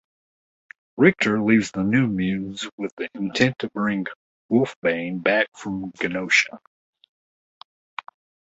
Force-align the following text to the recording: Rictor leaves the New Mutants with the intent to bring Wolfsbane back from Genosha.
Rictor 0.97 1.39
leaves 1.43 1.69
the 1.69 1.83
New 1.83 2.07
Mutants 2.07 2.67
with 2.75 2.91
the 2.95 3.07
intent 3.13 3.59
to 3.59 3.69
bring 3.69 4.07
Wolfsbane 4.49 5.21
back 5.21 5.47
from 5.53 5.91
Genosha. 5.91 6.59